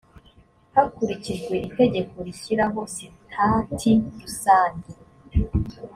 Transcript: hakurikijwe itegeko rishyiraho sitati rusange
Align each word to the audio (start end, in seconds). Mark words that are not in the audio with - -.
hakurikijwe 0.75 1.55
itegeko 1.67 2.15
rishyiraho 2.27 2.79
sitati 2.95 3.91
rusange 4.21 4.91